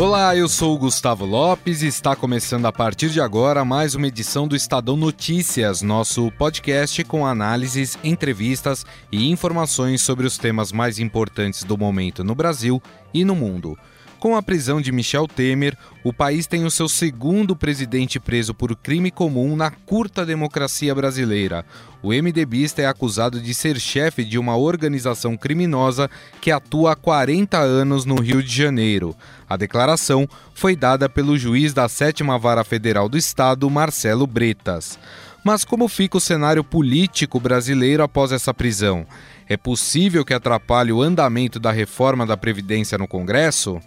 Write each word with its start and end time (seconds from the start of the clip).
Olá, 0.00 0.36
eu 0.36 0.48
sou 0.48 0.76
o 0.76 0.78
Gustavo 0.78 1.24
Lopes 1.24 1.82
e 1.82 1.88
está 1.88 2.14
começando 2.14 2.66
a 2.66 2.72
partir 2.72 3.10
de 3.10 3.20
agora 3.20 3.64
mais 3.64 3.96
uma 3.96 4.06
edição 4.06 4.46
do 4.46 4.54
Estadão 4.54 4.96
Notícias, 4.96 5.82
nosso 5.82 6.30
podcast 6.38 7.02
com 7.02 7.26
análises, 7.26 7.98
entrevistas 8.04 8.86
e 9.10 9.28
informações 9.28 10.00
sobre 10.00 10.24
os 10.24 10.38
temas 10.38 10.70
mais 10.70 11.00
importantes 11.00 11.64
do 11.64 11.76
momento 11.76 12.22
no 12.22 12.36
Brasil 12.36 12.80
e 13.12 13.24
no 13.24 13.34
mundo. 13.34 13.76
Com 14.18 14.34
a 14.34 14.42
prisão 14.42 14.80
de 14.80 14.90
Michel 14.90 15.28
Temer, 15.28 15.78
o 16.02 16.12
país 16.12 16.44
tem 16.44 16.64
o 16.64 16.70
seu 16.72 16.88
segundo 16.88 17.54
presidente 17.54 18.18
preso 18.18 18.52
por 18.52 18.74
crime 18.74 19.12
comum 19.12 19.54
na 19.54 19.70
curta 19.70 20.26
democracia 20.26 20.92
brasileira. 20.92 21.64
O 22.02 22.08
MDBista 22.08 22.82
é 22.82 22.86
acusado 22.86 23.40
de 23.40 23.54
ser 23.54 23.78
chefe 23.78 24.24
de 24.24 24.36
uma 24.36 24.56
organização 24.56 25.36
criminosa 25.36 26.10
que 26.40 26.50
atua 26.50 26.92
há 26.92 26.96
40 26.96 27.58
anos 27.58 28.04
no 28.04 28.16
Rio 28.16 28.42
de 28.42 28.52
Janeiro. 28.52 29.14
A 29.48 29.56
declaração 29.56 30.28
foi 30.52 30.74
dada 30.74 31.08
pelo 31.08 31.38
juiz 31.38 31.72
da 31.72 31.88
Sétima 31.88 32.36
Vara 32.36 32.64
Federal 32.64 33.08
do 33.08 33.16
Estado, 33.16 33.70
Marcelo 33.70 34.26
Bretas. 34.26 34.98
Mas 35.44 35.64
como 35.64 35.86
fica 35.86 36.16
o 36.16 36.20
cenário 36.20 36.64
político 36.64 37.38
brasileiro 37.38 38.02
após 38.02 38.32
essa 38.32 38.52
prisão? 38.52 39.06
É 39.48 39.56
possível 39.56 40.24
que 40.24 40.34
atrapalhe 40.34 40.92
o 40.92 41.00
andamento 41.00 41.60
da 41.60 41.70
reforma 41.70 42.26
da 42.26 42.36
Previdência 42.36 42.98
no 42.98 43.06
Congresso? 43.06 43.80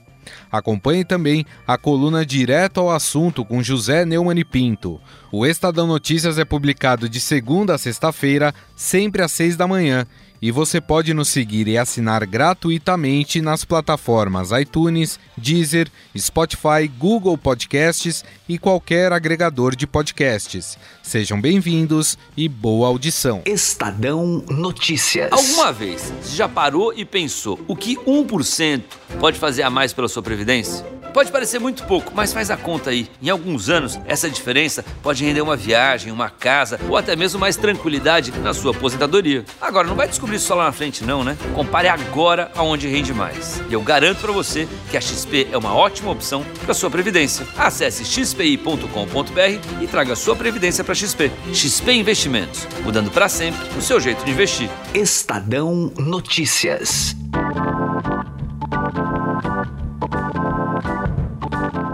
Acompanhe 0.52 1.04
também 1.04 1.46
a 1.68 1.78
coluna 1.78 2.26
Direto 2.26 2.80
ao 2.80 2.92
Assunto 2.92 3.44
com 3.46 3.64
José 3.64 4.06
Neumann 4.06 4.44
Pinto. 4.44 5.00
O 5.32 5.46
Estadão 5.46 5.88
Notícias 5.88 6.38
é 6.38 6.46
publicado 6.46 7.08
de 7.08 7.20
segunda 7.20 7.76
a 7.76 7.78
sexta-feira, 7.78 8.54
sempre 8.76 9.22
às 9.22 9.32
seis 9.32 9.56
da 9.56 9.68
manhã 9.68 10.06
e 10.42 10.50
você 10.50 10.82
pode 10.82 11.14
nos 11.14 11.30
seguir 11.30 11.68
e 11.68 11.78
assinar 11.78 12.26
gratuitamente 12.26 13.42
nas 13.42 13.64
plataformas 13.64 14.50
iTunes, 14.52 15.20
Deezer, 15.38 15.88
Spotify, 16.18 16.88
Google 16.98 17.38
Podcasts 17.38 18.26
e 18.50 18.58
qualquer 18.58 19.14
agregador 19.14 19.76
de 19.76 19.86
podcasts. 19.86 20.78
Sejam 21.04 21.40
bem-vindos 21.40 22.18
e 22.36 22.50
boa 22.50 22.88
audição. 22.88 23.44
Estadão 23.46 24.44
Notícias. 24.50 25.32
Alguma 25.32 25.72
vez 25.72 26.12
você 26.22 26.36
já 26.36 26.50
parou 26.50 26.92
e 26.92 27.06
pensou 27.06 27.60
o 27.68 27.76
que 27.76 27.96
1% 27.98 28.82
pode 29.20 29.38
fazer 29.38 29.62
a 29.62 29.70
mais 29.70 29.94
pela 29.94 30.08
sua 30.08 30.24
previdência? 30.24 30.84
Pode 31.14 31.30
parecer 31.30 31.60
muito 31.60 31.84
pouco, 31.84 32.14
mas 32.16 32.32
faz 32.32 32.50
a 32.50 32.56
conta 32.56 32.90
aí. 32.90 33.06
Em 33.22 33.30
alguns 33.30 33.70
anos, 33.70 34.00
essa 34.06 34.30
diferença 34.30 34.84
pode 35.04 35.26
render 35.26 35.42
uma 35.42 35.58
viagem, 35.58 36.12
uma 36.12 36.30
casa 36.30 36.80
ou 36.88 36.96
até 36.96 37.18
mesmo 37.18 37.38
mais 37.38 37.58
tranquilidade 37.58 38.32
na 38.40 38.54
sua 38.54 38.72
aposentadoria. 38.72 39.44
Agora, 39.60 39.88
não 39.88 39.96
vai 39.96 40.08
descobrir 40.08 40.31
isso 40.34 40.48
só 40.48 40.56
lá 40.56 40.66
na 40.66 40.72
frente, 40.72 41.04
não, 41.04 41.24
né? 41.24 41.38
Compare 41.54 41.88
agora 41.88 42.52
aonde 42.56 42.88
rende 42.88 43.14
mais. 43.14 43.62
E 43.70 43.74
eu 43.74 43.82
garanto 43.82 44.20
para 44.20 44.32
você 44.32 44.68
que 44.90 44.98
a 44.98 45.02
XP 45.02 45.48
é 45.52 45.58
uma 45.58 45.74
ótima 45.74 46.12
opção 46.12 46.46
para 46.64 46.74
sua 46.74 46.90
previdência. 46.90 47.46
Acesse 47.58 48.06
xpi.com.br 48.06 49.82
e 49.82 49.88
traga 49.88 50.16
sua 50.16 50.36
previdência 50.36 50.84
para 50.84 50.96
XP. 50.96 51.32
XP 51.54 51.92
Investimentos, 51.94 52.68
mudando 52.84 53.12
para 53.12 53.30
sempre 53.30 53.60
o 53.78 53.82
seu 53.82 54.00
jeito 54.00 54.24
de 54.24 54.32
investir. 54.32 54.70
Estadão 54.94 55.92
Notícias. 55.98 57.16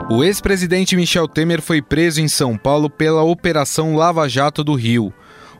O 0.09 0.23
ex-presidente 0.23 0.95
Michel 0.95 1.27
Temer 1.27 1.61
foi 1.61 1.81
preso 1.81 2.21
em 2.21 2.27
São 2.29 2.57
Paulo 2.57 2.89
pela 2.89 3.23
Operação 3.23 3.95
Lava 3.95 4.27
Jato 4.29 4.63
do 4.63 4.73
Rio. 4.73 5.13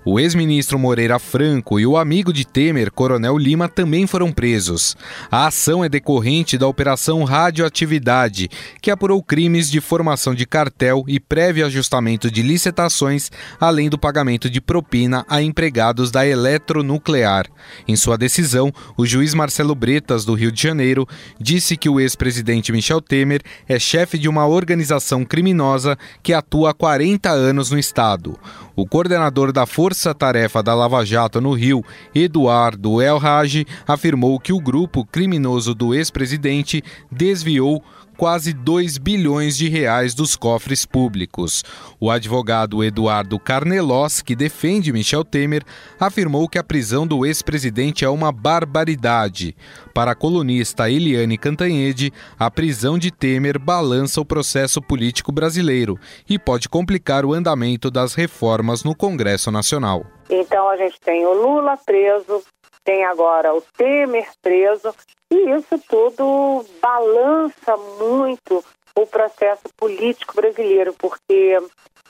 O 0.09 0.22
ex-ministro 0.22 0.79
Moreira 0.79 1.19
Franco 1.19 1.81
e 1.81 1.85
o 1.85 1.97
amigo 1.97 2.31
de 2.31 2.47
Temer, 2.47 2.90
Coronel 2.94 3.38
Lima, 3.38 3.68
também 3.68 4.07
foram 4.07 4.31
presos. 4.31 4.95
A 5.29 5.47
ação 5.47 5.84
é 5.84 5.90
decorrente 5.90 6.57
da 6.57 6.66
Operação 6.66 7.25
Radioatividade, 7.25 8.50
que 8.81 8.90
apurou 8.90 9.22
crimes 9.22 9.69
de 9.69 9.81
formação 9.81 10.34
de 10.34 10.45
cartel 10.45 11.03
e 11.09 11.19
prévio 11.19 11.66
ajustamento 11.66 12.31
de 12.31 12.41
licitações, 12.41 13.29
além 13.59 13.90
do 13.90 13.97
pagamento 13.97 14.50
de 14.50 14.62
propina 14.62 15.25
a 15.28 15.41
empregados 15.41 16.09
da 16.09 16.25
eletronuclear. 16.25 17.45
Em 17.85 17.97
sua 17.97 18.18
decisão, 18.18 18.72
o 18.95 19.06
juiz 19.06 19.34
Marcelo 19.34 19.75
Bretas, 19.75 20.24
do 20.24 20.35
Rio 20.35 20.53
de 20.53 20.63
Janeiro, 20.63 21.06
disse 21.38 21.75
que 21.75 21.89
o 21.89 22.00
ex-presidente 22.00 22.72
Michel 22.72 23.01
Temer 23.01 23.41
é 23.68 23.78
chefe 23.78 24.18
de 24.18 24.29
uma 24.29 24.47
organização 24.47 25.25
criminosa 25.25 25.97
que 26.24 26.31
atua 26.31 26.69
há 26.69 26.74
40 26.74 27.29
anos 27.29 27.72
no 27.72 27.78
Estado. 27.78 28.39
O 28.80 28.86
coordenador 28.86 29.52
da 29.52 29.66
Força 29.66 30.14
Tarefa 30.14 30.62
da 30.62 30.76
Lava 30.76 31.04
Jato 31.04 31.42
no 31.42 31.52
Rio, 31.52 31.84
Eduardo 32.14 33.02
El 33.02 33.18
Raj, 33.18 33.66
afirmou 33.88 34.40
que 34.40 34.54
o 34.54 34.60
grupo 34.60 35.04
criminoso 35.04 35.74
do 35.74 35.96
ex-presidente 35.96 36.84
desviou 37.12 37.84
quase 38.18 38.52
2 38.52 38.98
bilhões 38.98 39.56
de 39.56 39.70
reais 39.70 40.16
dos 40.16 40.36
cofres 40.36 40.86
públicos. 40.86 41.64
O 42.00 42.10
advogado 42.10 42.84
Eduardo 42.84 43.40
Carnelos, 43.40 44.22
que 44.22 44.36
defende 44.36 44.92
Michel 44.92 45.24
Temer, 45.24 45.64
afirmou 46.00 46.50
que 46.50 46.58
a 46.58 46.64
prisão 46.64 47.06
do 47.06 47.26
ex-presidente 47.26 48.04
é 48.04 48.10
uma 48.10 48.32
barbaridade. 48.32 49.56
Para 49.94 50.12
a 50.12 50.16
colunista 50.16 50.90
Eliane 50.90 51.38
Cantanhede, 51.38 52.12
a 52.38 52.50
prisão 52.50 52.98
de 52.98 53.12
Temer 53.12 53.60
balança 53.60 54.20
o 54.20 54.26
processo 54.26 54.82
político 54.82 55.32
brasileiro 55.32 56.00
e 56.28 56.40
pode 56.40 56.68
complicar 56.68 57.24
o 57.24 57.34
andamento 57.34 57.92
das 57.92 58.16
reformas 58.16 58.84
no 58.84 58.96
Congresso 58.96 59.52
Nacional. 59.52 60.06
Então 60.30 60.68
a 60.70 60.78
gente 60.78 61.00
tem 61.00 61.26
o 61.26 61.34
Lula 61.34 61.78
preso, 61.78 62.44
tem 62.84 63.06
agora 63.06 63.54
o 63.54 63.62
Temer 63.78 64.28
preso, 64.42 64.94
e 65.32 65.52
isso 65.52 65.78
tudo 65.88 66.66
balança 66.82 67.78
muito 68.00 68.64
o 68.96 69.06
processo 69.06 69.64
político 69.76 70.36
brasileiro, 70.36 70.94
porque 70.94 71.58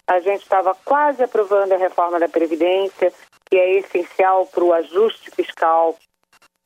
a 0.08 0.20
gente 0.20 0.44
estava 0.44 0.76
quase 0.86 1.24
aprovando 1.24 1.74
a 1.74 1.78
reforma 1.78 2.20
da 2.20 2.30
Previdência, 2.30 3.12
que 3.50 3.58
é 3.58 3.80
essencial 3.80 4.46
para 4.48 4.64
o 4.64 4.74
ajuste 4.74 5.32
fiscal, 5.32 5.98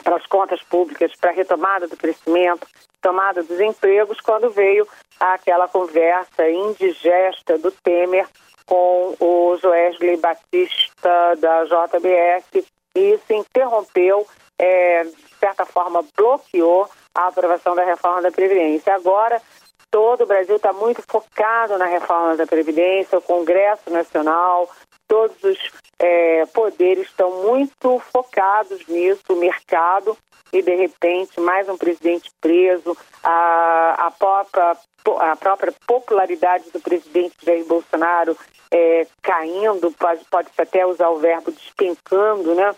para 0.04 0.16
as 0.16 0.26
contas 0.28 0.62
públicas, 0.64 1.12
para 1.20 1.32
a 1.32 1.34
retomada 1.34 1.88
do 1.88 1.98
crescimento, 1.98 2.68
tomada 3.02 3.42
dos 3.42 3.60
empregos, 3.60 4.20
quando 4.20 4.52
veio 4.52 4.88
aquela 5.20 5.68
conversa 5.68 6.50
indigesta 6.50 7.58
do 7.58 7.72
Temer 7.72 8.28
com 8.66 9.16
o 9.20 9.58
Joesley 9.58 10.18
Batista 10.18 11.36
da 11.38 11.66
JBS, 11.66 12.66
e 12.96 13.14
isso 13.14 13.34
interrompeu 13.34 14.28
é, 14.58 15.04
de 15.04 15.36
certa 15.40 15.66
forma, 15.66 16.06
bloqueou 16.16 16.88
a 17.16 17.28
aprovação 17.28 17.76
da 17.76 17.84
reforma 17.84 18.22
da 18.22 18.32
Previdência. 18.32 18.94
Agora, 18.94 19.42
todo 19.90 20.24
o 20.24 20.28
Brasil 20.28 20.56
está 20.56 20.72
muito 20.72 21.02
focado 21.08 21.78
na 21.78 21.86
reforma 21.86 22.38
da 22.38 22.46
Previdência, 22.46 23.18
o 23.18 23.22
Congresso 23.22 23.90
Nacional, 23.90 24.70
todos 25.08 25.44
os 25.44 25.58
é, 26.00 26.46
poderes 26.48 27.08
estão 27.08 27.44
muito 27.44 28.00
focados 28.12 28.86
nisso, 28.88 29.24
o 29.30 29.36
mercado, 29.36 30.18
e 30.54 30.62
de 30.62 30.76
repente 30.76 31.40
mais 31.40 31.68
um 31.68 31.78
presidente 31.78 32.30
preso, 32.40 32.98
a, 33.24 34.08
a, 34.08 34.12
própria, 34.12 34.78
a 35.20 35.36
própria 35.36 35.74
popularidade 35.86 36.70
do 36.72 36.80
presidente 36.80 37.36
Jair 37.44 37.66
Bolsonaro 37.66 38.38
é, 38.72 39.06
caindo, 39.22 39.92
pode, 39.92 40.24
pode 40.26 40.50
até 40.58 40.86
usar 40.86 41.10
o 41.10 41.20
verbo 41.20 41.52
despencando, 41.52 42.56
né? 42.56 42.74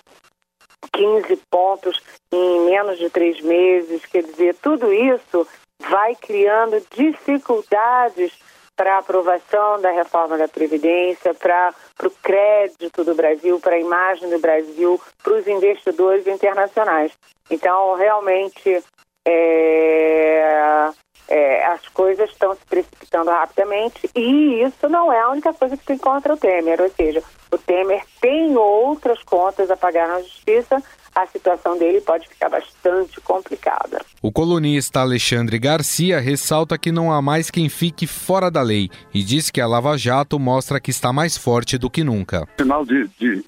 15 0.92 1.36
pontos 1.50 2.02
em 2.32 2.66
menos 2.66 2.98
de 2.98 3.10
três 3.10 3.40
meses. 3.42 4.06
Quer 4.06 4.24
dizer, 4.24 4.56
tudo 4.56 4.92
isso 4.92 5.48
vai 5.80 6.16
criando 6.16 6.82
dificuldades 6.96 8.34
para 8.76 8.96
a 8.96 9.00
aprovação 9.00 9.80
da 9.82 9.92
reforma 9.92 10.38
da 10.38 10.48
Previdência, 10.48 11.34
para 11.34 11.74
o 12.04 12.10
crédito 12.10 13.04
do 13.04 13.14
Brasil, 13.14 13.60
para 13.60 13.76
a 13.76 13.80
imagem 13.80 14.30
do 14.30 14.40
Brasil, 14.40 15.00
para 15.22 15.34
os 15.34 15.48
investidores 15.48 16.26
internacionais. 16.26 17.12
Então, 17.50 17.96
realmente, 17.96 18.84
é, 19.28 20.90
é, 21.34 21.66
as 21.66 21.88
coisas 21.90 22.30
estão 22.30 22.54
se 22.54 22.62
precipitando 22.70 23.32
rapidamente 23.32 24.08
e 24.16 24.62
isso 24.62 24.88
não 24.88 25.12
é 25.12 25.20
a 25.20 25.30
única 25.32 25.52
coisa 25.52 25.76
que 25.76 25.84
tem 25.84 25.98
contra 25.98 26.32
o 26.32 26.38
Temer, 26.38 26.80
ou 26.80 26.90
seja, 26.92 27.24
o 27.52 27.58
Temer 27.58 28.04
tem 28.22 28.56
outras 28.56 29.24
contas 29.24 29.72
a 29.72 29.76
pagar 29.76 30.08
na 30.08 30.22
justiça, 30.22 30.82
a 31.16 31.26
situação 31.26 31.76
dele 31.78 32.02
pode 32.02 32.28
ficar 32.28 32.50
bastante 32.50 33.20
complicada. 33.22 34.00
O 34.22 34.32
colunista 34.32 35.00
Alexandre 35.00 35.58
Garcia 35.58 36.20
ressalta 36.20 36.78
que 36.78 36.92
não 36.92 37.12
há 37.12 37.20
mais 37.20 37.50
quem 37.50 37.68
fique 37.68 38.06
fora 38.06 38.52
da 38.52 38.62
lei 38.62 38.90
e 39.12 39.24
diz 39.24 39.50
que 39.50 39.60
a 39.60 39.66
Lava 39.66 39.98
Jato 39.98 40.38
mostra 40.38 40.80
que 40.80 40.92
está 40.92 41.12
mais 41.12 41.36
forte 41.36 41.80
do 41.80 41.90
que 41.90 42.04
nunca. 42.04 42.48
Sinal 42.60 42.86
de, 42.86 43.08
de 43.20 43.44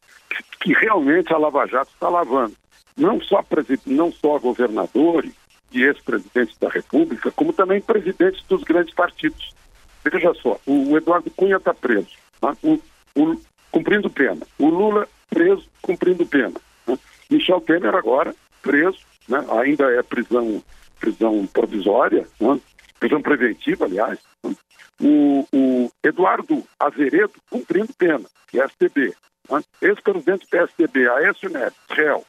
que 0.59 0.73
realmente 0.73 1.31
a 1.31 1.37
Lava 1.37 1.67
Jato 1.67 1.91
está 1.93 2.09
lavando. 2.09 2.55
Não 2.97 3.21
só, 3.21 3.43
não 3.85 4.11
só 4.11 4.39
governadores 4.39 5.33
e 5.75 5.83
ex-presidentes 5.83 6.57
da 6.57 6.69
República, 6.69 7.31
como 7.31 7.53
também 7.53 7.81
presidentes 7.81 8.43
dos 8.47 8.63
grandes 8.63 8.93
partidos. 8.93 9.53
Veja 10.03 10.33
só, 10.35 10.59
o 10.65 10.95
Eduardo 10.97 11.29
Cunha 11.31 11.57
está 11.57 11.73
preso, 11.73 12.09
né? 12.41 12.55
o, 12.63 12.79
o, 13.17 13.41
cumprindo 13.71 14.09
pena. 14.09 14.45
O 14.57 14.69
Lula 14.69 15.07
preso, 15.29 15.67
cumprindo 15.81 16.25
pena. 16.25 16.53
Né? 16.87 16.97
Michel 17.29 17.59
Temer 17.61 17.95
agora 17.95 18.33
preso, 18.61 18.99
né? 19.27 19.43
ainda 19.59 19.91
é 19.91 20.01
prisão, 20.03 20.63
prisão 20.99 21.45
provisória, 21.47 22.27
né? 22.39 22.59
prisão 22.99 23.21
preventiva, 23.21 23.85
aliás. 23.85 24.19
Né? 24.43 24.55
O, 25.01 25.45
o, 25.51 25.91
Eduardo 26.03 26.63
Azeredo 26.79 27.33
cumprindo 27.49 27.93
pena, 27.97 28.25
STB. 28.53 29.13
Né? 29.49 29.63
Ex-presidente 29.81 30.45
do 30.45 30.49
PSDB, 30.49 31.09
Aécio 31.09 31.49
Neves, 31.49 31.77
réu. 31.89 32.23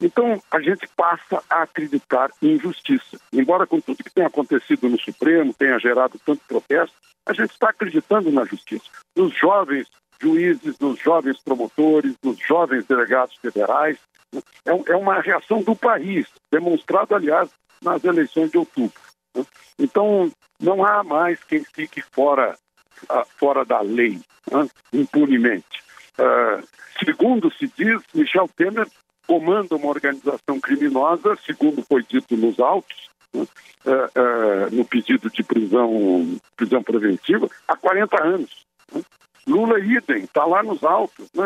Então, 0.00 0.42
a 0.50 0.60
gente 0.60 0.88
passa 0.96 1.42
a 1.48 1.62
acreditar 1.62 2.30
em 2.42 2.58
justiça. 2.58 3.18
Embora 3.32 3.66
com 3.66 3.80
tudo 3.80 4.02
que 4.02 4.12
tem 4.12 4.24
acontecido 4.24 4.88
no 4.88 4.98
Supremo 4.98 5.52
tenha 5.52 5.78
gerado 5.78 6.18
tanto 6.24 6.40
protesto, 6.48 6.96
a 7.26 7.32
gente 7.32 7.50
está 7.50 7.68
acreditando 7.68 8.30
na 8.32 8.44
justiça. 8.44 8.84
Nos 9.14 9.34
jovens 9.34 9.86
juízes, 10.20 10.78
nos 10.78 10.98
jovens 10.98 11.40
promotores, 11.42 12.14
nos 12.22 12.38
jovens 12.38 12.84
delegados 12.84 13.36
federais. 13.36 13.98
É, 14.64 14.92
é 14.92 14.96
uma 14.96 15.20
reação 15.20 15.62
do 15.62 15.74
país, 15.74 16.26
demonstrado, 16.52 17.14
aliás, 17.14 17.48
nas 17.82 18.04
eleições 18.04 18.50
de 18.50 18.58
outubro. 18.58 19.00
Né? 19.34 19.44
Então, 19.78 20.30
não 20.60 20.84
há 20.84 21.02
mais 21.02 21.42
quem 21.44 21.64
fique 21.64 22.02
fora, 22.02 22.56
uh, 23.04 23.24
fora 23.38 23.64
da 23.64 23.80
lei, 23.80 24.20
né? 24.50 24.68
impunemente. 24.92 25.82
Uh, 26.18 26.66
segundo 27.04 27.50
se 27.54 27.66
diz, 27.76 28.02
Michel 28.14 28.48
Temer 28.54 28.86
comanda 29.30 29.76
uma 29.76 29.86
organização 29.86 30.58
criminosa, 30.60 31.38
segundo 31.46 31.84
foi 31.84 32.02
dito 32.02 32.36
nos 32.36 32.58
autos, 32.58 33.08
né, 33.32 33.46
é, 33.86 33.90
é, 33.92 34.70
no 34.72 34.84
pedido 34.84 35.30
de 35.30 35.44
prisão, 35.44 36.36
prisão 36.56 36.82
preventiva, 36.82 37.48
há 37.68 37.76
40 37.76 38.24
anos. 38.24 38.66
Né. 38.92 39.00
Lula 39.46 39.78
idem, 39.78 40.24
está 40.24 40.44
lá 40.44 40.64
nos 40.64 40.82
autos, 40.82 41.28
né, 41.32 41.44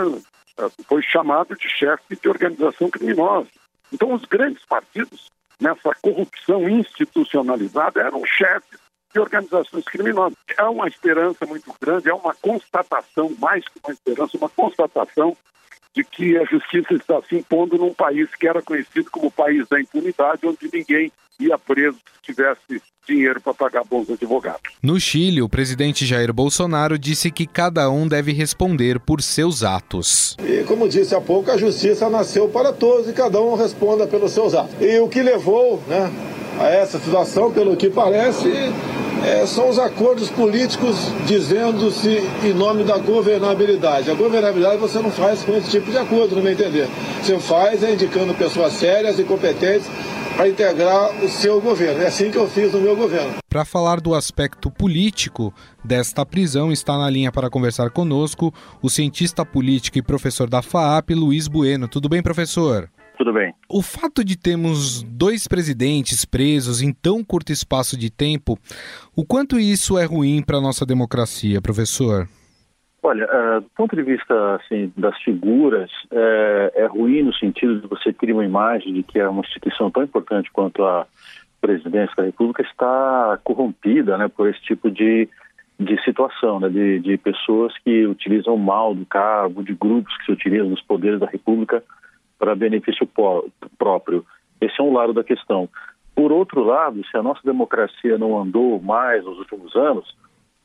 é, 0.56 0.70
foi 0.88 1.02
chamado 1.02 1.54
de 1.54 1.68
chefe 1.68 2.16
de 2.16 2.26
organização 2.26 2.88
criminosa. 2.88 3.50
Então, 3.92 4.14
os 4.14 4.24
grandes 4.24 4.64
partidos, 4.64 5.30
nessa 5.60 5.94
corrupção 6.00 6.66
institucionalizada, 6.66 8.00
eram 8.00 8.24
chefes 8.24 8.80
de 9.12 9.20
organizações 9.20 9.84
criminosas. 9.84 10.38
É 10.56 10.64
uma 10.64 10.88
esperança 10.88 11.44
muito 11.44 11.70
grande, 11.78 12.08
é 12.08 12.14
uma 12.14 12.34
constatação, 12.34 13.30
mais 13.38 13.62
que 13.68 13.78
uma 13.84 13.92
esperança, 13.92 14.38
uma 14.38 14.48
constatação 14.48 15.36
de 15.94 16.02
que 16.02 16.36
a 16.36 16.44
justiça 16.44 16.94
está 16.94 17.20
se 17.22 17.36
impondo 17.36 17.78
num 17.78 17.94
país 17.94 18.28
que 18.34 18.48
era 18.48 18.60
conhecido 18.60 19.10
como 19.10 19.28
o 19.28 19.30
país 19.30 19.66
da 19.68 19.80
impunidade, 19.80 20.46
onde 20.46 20.68
ninguém 20.72 21.12
ia 21.38 21.58
preso 21.58 21.96
se 21.96 22.32
tivesse 22.32 22.82
dinheiro 23.06 23.40
para 23.40 23.54
pagar 23.54 23.84
bons 23.84 24.08
advogados. 24.10 24.62
No 24.82 24.98
Chile, 24.98 25.42
o 25.42 25.48
presidente 25.48 26.06
Jair 26.06 26.32
Bolsonaro 26.32 26.98
disse 26.98 27.30
que 27.30 27.46
cada 27.46 27.90
um 27.90 28.08
deve 28.08 28.32
responder 28.32 28.98
por 28.98 29.22
seus 29.22 29.62
atos. 29.62 30.36
E 30.42 30.64
como 30.64 30.88
disse 30.88 31.14
há 31.14 31.20
pouco, 31.20 31.50
a 31.50 31.56
justiça 31.56 32.08
nasceu 32.08 32.48
para 32.48 32.72
todos 32.72 33.08
e 33.08 33.12
cada 33.12 33.40
um 33.40 33.54
responda 33.54 34.06
pelos 34.06 34.32
seus 34.32 34.54
atos. 34.54 34.74
E 34.80 34.98
o 34.98 35.08
que 35.08 35.22
levou 35.22 35.82
né, 35.86 36.10
a 36.58 36.68
essa 36.68 36.98
situação, 36.98 37.52
pelo 37.52 37.76
que 37.76 37.90
parece, 37.90 38.50
é, 39.24 39.46
são 39.46 39.70
os 39.70 39.78
acordos 39.78 40.28
políticos 40.28 40.96
dizendo-se 41.26 42.22
em 42.42 42.52
nome 42.52 42.84
da 42.84 42.98
governabilidade. 42.98 44.10
A 44.10 44.14
governabilidade 44.14 44.76
você 44.76 44.98
não 44.98 45.10
faz 45.10 45.42
com 45.42 45.56
esse 45.56 45.70
tipo 45.70 45.90
de 45.90 45.96
acordo, 45.96 46.36
no 46.36 46.42
meu 46.42 46.52
entender. 46.52 46.88
Você 47.22 47.38
faz 47.38 47.82
é 47.82 47.92
indicando 47.92 48.34
pessoas 48.34 48.74
sérias 48.74 49.18
e 49.18 49.24
competentes 49.24 49.88
para 50.36 50.48
integrar 50.48 51.24
o 51.24 51.28
seu 51.28 51.60
governo. 51.60 52.02
É 52.02 52.08
assim 52.08 52.30
que 52.30 52.36
eu 52.36 52.48
fiz 52.48 52.72
no 52.72 52.80
meu 52.80 52.94
governo. 52.96 53.36
Para 53.48 53.64
falar 53.64 54.00
do 54.00 54.14
aspecto 54.14 54.70
político 54.70 55.54
desta 55.82 56.26
prisão, 56.26 56.72
está 56.72 56.98
na 56.98 57.08
linha 57.08 57.32
para 57.32 57.48
conversar 57.48 57.90
conosco 57.90 58.52
o 58.82 58.90
cientista 58.90 59.44
político 59.44 59.96
e 59.96 60.02
professor 60.02 60.50
da 60.50 60.60
FAAP, 60.60 61.10
Luiz 61.10 61.48
Bueno. 61.48 61.88
Tudo 61.88 62.08
bem, 62.08 62.22
professor? 62.22 62.90
Tudo 63.16 63.32
bem. 63.32 63.54
O 63.68 63.80
fato 63.80 64.24
de 64.24 64.36
termos 64.36 65.02
dois 65.02 65.46
presidentes 65.46 66.24
presos 66.24 66.82
em 66.82 66.92
tão 66.92 67.22
curto 67.22 67.52
espaço 67.52 67.96
de 67.96 68.10
tempo, 68.10 68.58
o 69.16 69.24
quanto 69.24 69.58
isso 69.58 69.96
é 69.98 70.04
ruim 70.04 70.42
para 70.42 70.58
a 70.58 70.60
nossa 70.60 70.84
democracia, 70.84 71.62
professor? 71.62 72.28
Olha, 73.02 73.26
uh, 73.26 73.60
do 73.60 73.68
ponto 73.76 73.94
de 73.94 74.02
vista 74.02 74.54
assim, 74.56 74.90
das 74.96 75.16
figuras, 75.22 75.90
é, 76.10 76.72
é 76.74 76.86
ruim 76.86 77.22
no 77.22 77.34
sentido 77.34 77.80
de 77.80 77.86
você 77.86 78.14
criar 78.14 78.34
uma 78.34 78.44
imagem 78.44 78.94
de 78.94 79.02
que 79.02 79.18
é 79.18 79.28
uma 79.28 79.42
instituição 79.42 79.90
tão 79.90 80.02
importante 80.02 80.50
quanto 80.50 80.82
a 80.82 81.06
presidência 81.60 82.14
da 82.16 82.24
República 82.24 82.62
está 82.62 83.38
corrompida 83.44 84.16
né, 84.16 84.28
por 84.28 84.48
esse 84.48 84.60
tipo 84.62 84.90
de, 84.90 85.28
de 85.78 86.02
situação, 86.02 86.58
né, 86.58 86.70
de, 86.70 86.98
de 87.00 87.18
pessoas 87.18 87.74
que 87.84 88.06
utilizam 88.06 88.56
mal 88.56 88.94
do 88.94 89.04
cargo, 89.04 89.62
de 89.62 89.74
grupos 89.74 90.16
que 90.18 90.24
se 90.24 90.32
utilizam 90.32 90.70
dos 90.70 90.82
poderes 90.82 91.20
da 91.20 91.26
República 91.26 91.82
para 92.38 92.54
benefício 92.54 93.08
próprio. 93.78 94.24
Esse 94.60 94.80
é 94.80 94.84
um 94.84 94.92
lado 94.92 95.12
da 95.12 95.24
questão. 95.24 95.68
Por 96.14 96.30
outro 96.30 96.62
lado, 96.62 97.04
se 97.10 97.16
a 97.16 97.22
nossa 97.22 97.40
democracia 97.44 98.16
não 98.16 98.40
andou 98.40 98.80
mais 98.80 99.24
nos 99.24 99.38
últimos 99.38 99.74
anos, 99.74 100.16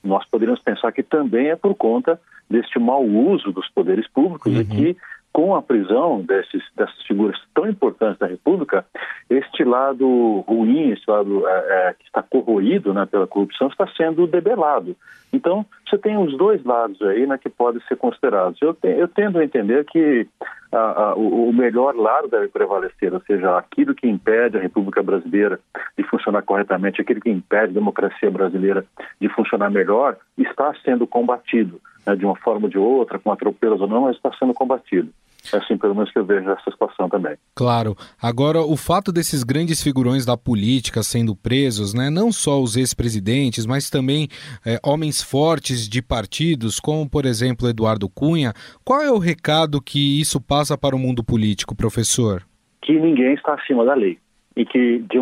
nós 0.04 0.26
poderíamos 0.30 0.62
pensar 0.62 0.92
que 0.92 1.04
também 1.04 1.50
é 1.50 1.56
por 1.56 1.76
conta 1.76 2.20
deste 2.50 2.80
mau 2.80 3.04
uso 3.04 3.52
dos 3.52 3.68
poderes 3.70 4.08
públicos 4.08 4.54
uhum. 4.54 4.62
e 4.62 4.66
que 4.66 4.98
com 5.32 5.56
a 5.56 5.62
prisão 5.62 6.22
desses, 6.22 6.64
dessas 6.76 7.02
figuras 7.04 7.40
tão 7.54 7.68
importantes 7.68 8.18
da 8.18 8.26
República, 8.26 8.86
este 9.30 9.64
lado 9.64 10.44
ruim, 10.48 10.90
esse 10.90 11.04
lado 11.08 11.48
é, 11.48 11.52
é, 11.90 11.94
que 11.94 12.06
está 12.06 12.24
corroído 12.24 12.94
né, 12.94 13.06
pela 13.06 13.28
corrupção, 13.28 13.68
está 13.68 13.88
sendo 13.96 14.26
debelado. 14.26 14.96
Então, 15.32 15.66
você 15.88 15.98
tem 16.00 16.18
os 16.18 16.36
dois 16.36 16.64
lados 16.64 17.00
aí 17.04 17.28
né, 17.28 17.38
que 17.38 17.50
podem 17.50 17.82
ser 17.88 17.96
considerados. 17.98 18.60
Eu, 18.62 18.74
te, 18.74 18.88
eu 18.88 19.08
tendo 19.08 19.38
a 19.38 19.44
entender 19.44 19.86
que 19.86 20.28
a, 20.72 20.78
a, 20.78 21.16
o, 21.16 21.52
melhor 21.52 21.96
lado 21.96 22.28
deve 22.28 22.48
prevalecer, 22.48 23.14
ou 23.14 23.22
seja, 23.22 23.58
aquilo 23.58 23.96
que 23.96 24.08
impede 24.08 24.58
a 24.58 24.62
República 24.62 25.02
Brasileira 25.02 25.60
de 25.98 26.04
funcionar 26.04 26.44
corretamente, 26.44 27.02
aquilo 27.02 27.22
que 27.22 27.30
impede 27.30 27.72
a 27.72 27.80
democracia 27.80 28.30
brasileira 28.30 28.86
de 29.20 29.30
funcionar 29.30 29.72
melhor, 29.72 30.18
está 30.38 30.74
sendo 30.84 31.08
combatido 31.08 31.82
né, 32.06 32.16
de 32.16 32.26
uma 32.26 32.36
forma 32.36 32.66
ou 32.66 32.70
de 32.70 32.78
outra, 32.78 33.18
com 33.18 33.32
atropelos 33.32 33.82
ou 33.82 33.88
não, 33.88 34.02
mas 34.02 34.16
está 34.16 34.32
sendo 34.38 34.54
combatido. 34.54 35.10
É 35.54 35.58
assim, 35.58 35.78
pelo 35.78 35.96
menos 35.96 36.12
que 36.12 36.20
eu 36.20 36.26
vejo 36.26 36.50
essa 36.50 36.70
situação 36.70 37.10
também. 37.10 37.36
Claro. 37.56 37.96
Agora, 38.22 38.62
o 38.62 38.76
fato 38.76 39.12
desses 39.12 39.44
grandes 39.44 39.82
figurões 39.82 40.26
da 40.26 40.38
política 40.38 41.02
sendo 41.02 41.36
presos, 41.36 41.94
né, 41.94 42.10
não 42.10 42.32
só 42.32 42.62
os 42.62 42.76
ex-presidentes, 42.76 43.66
mas 43.66 43.90
também 43.90 44.28
é, 44.66 44.80
homens 44.84 45.24
fortes 45.24 45.88
de 45.88 46.02
partidos, 46.02 46.80
como, 46.80 47.10
por 47.10 47.26
exemplo, 47.26 47.70
Eduardo 47.70 48.10
Cunha, 48.10 48.54
qual 48.84 49.02
é 49.02 49.12
o 49.12 49.18
recado 49.18 49.82
que 49.82 50.20
isso 50.20 50.42
passa 50.42 50.78
para 50.78 50.96
o 50.96 51.00
mundo 51.00 51.24
político, 51.24 51.76
professor? 51.76 52.44
Que 52.82 53.00
ninguém 53.00 53.34
está 53.34 53.54
acima 53.54 53.86
da 53.86 53.94
lei. 53.94 54.20
E 54.56 54.66
que, 54.66 55.00
de 55.10 55.18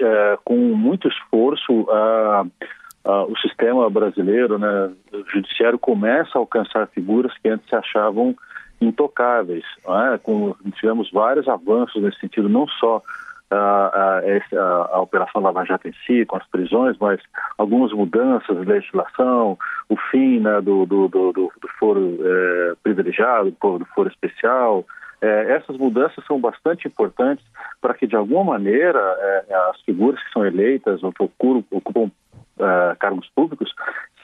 é, 0.00 0.38
com 0.44 0.56
muito 0.56 1.08
esforço, 1.08 1.72
uh, 1.72 2.46
uh, 3.04 3.30
o 3.30 3.36
sistema 3.38 3.88
brasileiro, 3.90 4.58
né, 4.58 4.90
o 5.12 5.24
judiciário, 5.30 5.78
começa 5.78 6.30
a 6.34 6.38
alcançar 6.38 6.86
figuras 6.88 7.32
que 7.38 7.48
antes 7.48 7.68
se 7.68 7.74
achavam 7.74 8.34
intocáveis. 8.80 9.64
É? 10.12 10.18
Com, 10.18 10.54
tivemos 10.74 11.10
vários 11.10 11.48
avanços 11.48 12.02
nesse 12.02 12.20
sentido, 12.20 12.48
não 12.48 12.66
só 12.66 13.02
a, 13.50 13.56
a, 13.56 14.20
a, 14.20 14.96
a, 14.96 15.00
Operação 15.00 15.40
Lava 15.40 15.64
Jato 15.64 15.88
em 15.88 15.94
si, 16.06 16.24
com 16.26 16.36
as 16.36 16.46
prisões, 16.48 16.96
mas 17.00 17.20
algumas 17.56 17.92
mudanças 17.92 18.58
de 18.58 18.64
legislação, 18.64 19.58
o 19.88 19.96
fim 20.10 20.40
né, 20.40 20.60
do, 20.60 20.84
do, 20.84 21.08
do, 21.08 21.32
do, 21.32 21.50
foro 21.78 22.18
é, 22.20 22.74
privilegiado, 22.82 23.50
do 23.50 23.86
foro 23.94 24.08
especial. 24.08 24.84
É, 25.20 25.52
essas 25.54 25.76
mudanças 25.76 26.24
são 26.26 26.40
bastante 26.40 26.86
importantes 26.86 27.44
para 27.80 27.94
que, 27.94 28.06
de 28.06 28.14
alguma 28.14 28.44
maneira, 28.44 29.00
é, 29.00 29.54
as 29.70 29.80
figuras 29.82 30.22
que 30.22 30.30
são 30.32 30.44
eleitas 30.44 31.02
ou 31.02 31.12
que 31.12 31.22
ocupam, 31.22 31.64
ocupam 31.70 32.10
cargos 32.98 33.30
públicos 33.36 33.72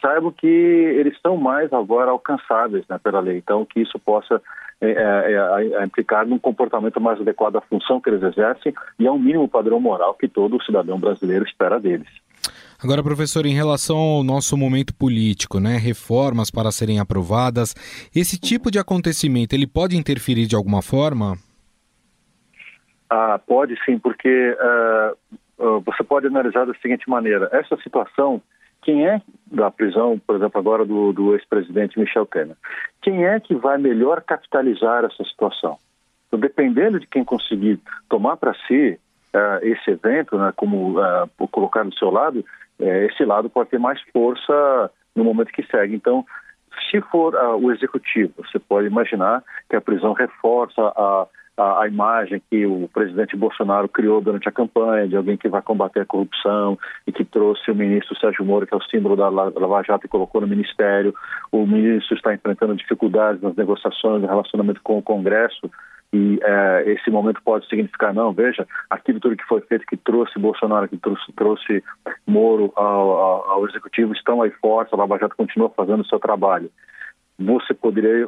saibam 0.04 0.30
que 0.30 0.46
eles 0.46 1.16
são 1.22 1.38
mais 1.38 1.72
agora 1.72 2.10
alcançáveis 2.10 2.84
né, 2.88 2.98
pela 3.02 3.20
lei. 3.20 3.38
Então, 3.38 3.64
que 3.64 3.80
isso 3.80 3.98
possa 3.98 4.42
é, 4.80 4.90
é, 4.90 5.80
é, 5.80 5.84
implicar 5.84 6.26
num 6.26 6.38
comportamento 6.38 7.00
mais 7.00 7.18
adequado 7.18 7.56
à 7.56 7.60
função 7.62 8.00
que 8.00 8.10
eles 8.10 8.22
exercem 8.22 8.74
e 8.98 9.06
ao 9.06 9.18
mínimo 9.18 9.48
padrão 9.48 9.80
moral 9.80 10.14
que 10.14 10.28
todo 10.28 10.62
cidadão 10.62 11.00
brasileiro 11.00 11.44
espera 11.44 11.80
deles. 11.80 12.08
Agora, 12.82 13.02
professor, 13.02 13.46
em 13.46 13.54
relação 13.54 13.96
ao 13.96 14.22
nosso 14.22 14.58
momento 14.58 14.94
político, 14.94 15.58
né, 15.58 15.78
reformas 15.78 16.50
para 16.50 16.70
serem 16.70 17.00
aprovadas, 17.00 17.74
esse 18.14 18.38
tipo 18.38 18.70
de 18.70 18.78
acontecimento 18.78 19.54
ele 19.54 19.66
pode 19.66 19.96
interferir 19.96 20.46
de 20.46 20.54
alguma 20.54 20.82
forma? 20.82 21.38
Ah, 23.08 23.38
pode 23.38 23.74
sim, 23.86 23.98
porque 23.98 24.56
uh, 24.60 25.36
uh, 25.64 25.80
você 25.80 26.02
pode 26.02 26.26
analisar 26.26 26.66
da 26.66 26.74
seguinte 26.74 27.08
maneira: 27.08 27.48
essa 27.52 27.76
situação, 27.82 28.42
quem 28.84 29.06
é 29.08 29.20
da 29.50 29.70
prisão, 29.70 30.20
por 30.26 30.36
exemplo, 30.36 30.60
agora 30.60 30.84
do, 30.84 31.12
do 31.12 31.34
ex-presidente 31.34 31.98
Michel 31.98 32.26
Temer, 32.26 32.56
quem 33.00 33.24
é 33.24 33.40
que 33.40 33.54
vai 33.54 33.78
melhor 33.78 34.20
capitalizar 34.22 35.04
essa 35.04 35.24
situação? 35.24 35.78
Então, 36.28 36.38
dependendo 36.38 37.00
de 37.00 37.06
quem 37.06 37.24
conseguir 37.24 37.80
tomar 38.08 38.36
para 38.36 38.54
si 38.66 38.98
uh, 39.34 39.64
esse 39.64 39.90
evento, 39.90 40.36
né, 40.36 40.52
como 40.54 40.98
uh, 40.98 41.48
colocar 41.50 41.84
do 41.84 41.94
seu 41.94 42.10
lado, 42.10 42.44
uh, 42.78 42.84
esse 42.84 43.24
lado 43.24 43.48
pode 43.48 43.70
ter 43.70 43.78
mais 43.78 44.00
força 44.12 44.90
no 45.14 45.24
momento 45.24 45.52
que 45.52 45.64
segue. 45.66 45.94
Então, 45.94 46.24
se 46.90 47.00
for 47.00 47.34
o 47.34 47.70
executivo, 47.70 48.32
você 48.36 48.58
pode 48.58 48.88
imaginar 48.88 49.44
que 49.70 49.76
a 49.76 49.80
prisão 49.80 50.12
reforça 50.12 50.82
a 50.82 51.26
a, 51.56 51.82
a, 51.82 51.88
imagem 51.88 52.42
que 52.50 52.66
o 52.66 52.88
presidente 52.92 53.36
Bolsonaro 53.36 53.88
criou 53.88 54.20
durante 54.20 54.48
a 54.48 54.52
campanha 54.52 55.08
de 55.08 55.16
alguém 55.16 55.36
que 55.36 55.48
vai 55.48 55.62
combater 55.62 56.00
a 56.00 56.06
corrupção 56.06 56.78
e 57.06 57.12
que 57.12 57.24
trouxe 57.24 57.70
o 57.70 57.74
ministro 57.74 58.18
Sérgio 58.18 58.44
Moro, 58.44 58.66
que 58.66 58.74
é 58.74 58.76
o 58.76 58.82
símbolo 58.82 59.16
da 59.16 59.28
Lava 59.28 59.82
Jato, 59.82 60.06
e 60.06 60.08
colocou 60.08 60.40
no 60.40 60.46
ministério. 60.46 61.14
O 61.52 61.66
ministro 61.66 62.16
está 62.16 62.34
enfrentando 62.34 62.74
dificuldades 62.74 63.40
nas 63.42 63.54
negociações, 63.54 64.22
no 64.22 64.28
relacionamento 64.28 64.80
com 64.82 64.98
o 64.98 65.02
Congresso. 65.02 65.70
E 66.12 66.38
é, 66.42 66.84
esse 66.92 67.10
momento 67.10 67.42
pode 67.44 67.66
significar, 67.68 68.14
não, 68.14 68.32
veja, 68.32 68.66
aquilo 68.88 69.18
tudo 69.18 69.36
que 69.36 69.44
foi 69.44 69.60
feito, 69.62 69.84
que 69.86 69.96
trouxe 69.96 70.38
Bolsonaro, 70.38 70.88
que 70.88 70.96
trouxe, 70.96 71.32
trouxe 71.32 71.82
Moro 72.24 72.72
ao, 72.76 73.10
ao, 73.10 73.50
ao 73.50 73.68
executivo, 73.68 74.12
estão 74.12 74.40
aí 74.40 74.50
fortes, 74.50 74.92
a 74.92 74.96
Lava 74.96 75.18
Jato 75.18 75.36
continua 75.36 75.70
fazendo 75.70 76.02
o 76.02 76.06
seu 76.06 76.20
trabalho 76.20 76.70
você 77.38 77.74
poderia, 77.74 78.26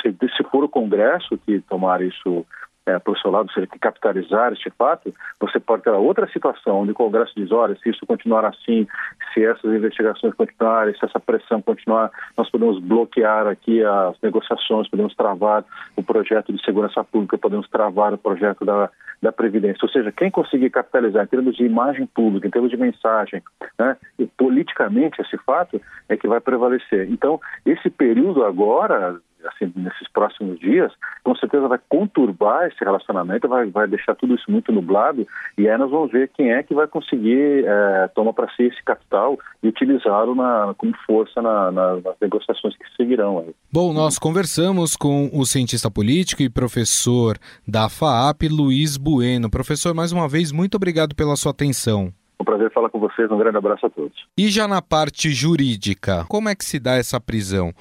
se, 0.00 0.16
se 0.36 0.44
for 0.50 0.64
o 0.64 0.68
Congresso 0.68 1.38
que 1.38 1.60
tomar 1.62 2.02
isso 2.02 2.46
é, 2.86 2.98
para 2.98 3.12
o 3.12 3.18
seu 3.18 3.30
lado, 3.30 3.46
ou 3.48 3.52
seja, 3.52 3.66
que 3.66 3.78
capitalizar 3.78 4.52
este 4.52 4.70
fato, 4.70 5.14
você 5.40 5.60
pode 5.60 5.82
ter 5.82 5.90
outra 5.90 6.26
situação 6.28 6.80
onde 6.80 6.92
o 6.92 6.94
Congresso 6.94 7.32
diz, 7.36 7.52
olha, 7.52 7.76
se 7.76 7.90
isso 7.90 8.04
continuar 8.06 8.44
assim, 8.44 8.86
se 9.32 9.44
essas 9.44 9.72
investigações 9.72 10.34
continuarem, 10.34 10.94
se 10.94 11.04
essa 11.04 11.20
pressão 11.20 11.62
continuar, 11.62 12.10
nós 12.36 12.50
podemos 12.50 12.80
bloquear 12.80 13.46
aqui 13.46 13.84
as 13.84 14.20
negociações, 14.20 14.88
podemos 14.88 15.14
travar 15.14 15.64
o 15.96 16.02
projeto 16.02 16.52
de 16.52 16.62
segurança 16.64 17.04
pública, 17.04 17.38
podemos 17.38 17.68
travar 17.68 18.12
o 18.14 18.18
projeto 18.18 18.64
da, 18.64 18.90
da 19.22 19.30
Previdência. 19.30 19.78
Ou 19.82 19.88
seja, 19.88 20.10
quem 20.10 20.30
conseguir 20.30 20.70
capitalizar 20.70 21.24
em 21.24 21.28
termos 21.28 21.54
de 21.54 21.64
imagem 21.64 22.06
pública, 22.06 22.48
em 22.48 22.50
termos 22.50 22.70
de 22.70 22.76
mensagem, 22.76 23.42
né, 23.78 23.96
politicamente 24.36 25.20
esse 25.22 25.38
fato, 25.38 25.80
é 26.08 26.16
que 26.16 26.26
vai 26.26 26.40
prevalecer. 26.40 27.08
Então, 27.10 27.40
esse 27.64 27.88
período 27.88 28.44
agora, 28.44 29.20
assim, 29.46 29.72
nesses 29.76 30.08
próximos 30.12 30.58
dias, 30.58 30.92
com 31.24 31.34
certeza 31.36 31.68
vai 31.68 31.78
conturbar 31.88 32.66
esse 32.66 32.84
relacionamento, 32.84 33.48
vai, 33.48 33.66
vai 33.66 33.86
deixar 33.86 34.14
tudo 34.14 34.34
isso 34.34 34.50
muito 34.50 34.72
nublado, 34.72 35.26
e 35.56 35.68
aí 35.68 35.78
nós 35.78 35.90
vamos 35.90 36.10
ver 36.10 36.30
quem 36.36 36.52
é 36.52 36.62
que 36.62 36.74
vai 36.74 36.86
conseguir 36.86 37.64
é, 37.66 38.08
tomar 38.14 38.32
para 38.32 38.48
si 38.54 38.64
esse 38.64 38.82
capital 38.82 39.38
e 39.62 39.68
utilizá-lo 39.68 40.34
como 40.76 40.94
força 41.06 41.40
na, 41.40 41.70
na, 41.70 41.96
nas 41.96 42.16
negociações 42.20 42.76
que 42.76 42.84
seguirão. 42.96 43.38
Aí. 43.40 43.54
Bom, 43.72 43.92
nós 43.92 44.18
conversamos 44.18 44.96
com 44.96 45.30
o 45.32 45.44
cientista 45.44 45.90
político 45.90 46.42
e 46.42 46.50
professor 46.50 47.36
da 47.66 47.88
FAAP, 47.88 48.42
Luiz 48.50 48.96
Bueno. 48.96 49.50
Professor, 49.50 49.94
mais 49.94 50.12
uma 50.12 50.28
vez, 50.28 50.52
muito 50.52 50.76
obrigado 50.76 51.14
pela 51.14 51.36
sua 51.36 51.52
atenção. 51.52 52.12
Um 52.40 52.44
prazer 52.44 52.72
falar 52.72 52.90
com 52.90 52.98
vocês, 52.98 53.30
um 53.30 53.38
grande 53.38 53.56
abraço 53.56 53.86
a 53.86 53.90
todos. 53.90 54.26
E 54.36 54.48
já 54.48 54.66
na 54.66 54.82
parte 54.82 55.30
jurídica, 55.30 56.24
como 56.28 56.48
é 56.48 56.56
que 56.56 56.64
se 56.64 56.80
dá 56.80 56.96
essa 56.96 57.20
prisão? 57.20 57.72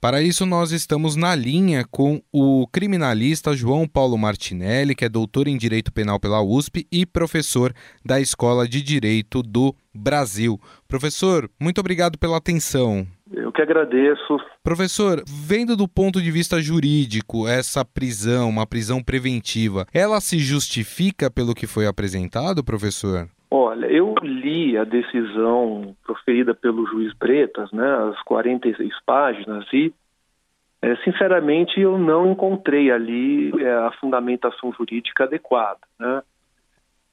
Para 0.00 0.22
isso, 0.22 0.46
nós 0.46 0.72
estamos 0.72 1.14
na 1.14 1.34
linha 1.34 1.84
com 1.90 2.22
o 2.32 2.66
criminalista 2.68 3.54
João 3.54 3.86
Paulo 3.86 4.16
Martinelli, 4.16 4.94
que 4.94 5.04
é 5.04 5.10
doutor 5.10 5.46
em 5.46 5.58
Direito 5.58 5.92
Penal 5.92 6.18
pela 6.18 6.40
USP 6.40 6.86
e 6.90 7.04
professor 7.04 7.70
da 8.02 8.18
Escola 8.18 8.66
de 8.66 8.80
Direito 8.80 9.42
do 9.42 9.74
Brasil. 9.94 10.58
Professor, 10.88 11.50
muito 11.60 11.80
obrigado 11.80 12.16
pela 12.16 12.38
atenção. 12.38 13.06
Eu 13.30 13.52
que 13.52 13.60
agradeço. 13.60 14.38
Professor, 14.62 15.22
vendo 15.28 15.76
do 15.76 15.86
ponto 15.86 16.22
de 16.22 16.30
vista 16.30 16.62
jurídico 16.62 17.46
essa 17.46 17.84
prisão, 17.84 18.48
uma 18.48 18.66
prisão 18.66 19.02
preventiva, 19.02 19.86
ela 19.92 20.18
se 20.22 20.38
justifica 20.38 21.30
pelo 21.30 21.54
que 21.54 21.66
foi 21.66 21.86
apresentado, 21.86 22.64
professor? 22.64 23.28
Olha, 23.50 23.86
eu 23.86 24.14
li 24.22 24.78
a 24.78 24.84
decisão 24.84 25.96
proferida 26.04 26.54
pelo 26.54 26.86
juiz 26.86 27.12
Bretas, 27.14 27.72
né, 27.72 27.84
as 28.10 28.22
46 28.22 28.92
páginas, 29.04 29.66
e 29.72 29.92
é, 30.80 30.94
sinceramente 30.98 31.80
eu 31.80 31.98
não 31.98 32.30
encontrei 32.30 32.92
ali 32.92 33.50
é, 33.60 33.72
a 33.72 33.90
fundamentação 34.00 34.72
jurídica 34.72 35.24
adequada. 35.24 35.80
Né? 35.98 36.22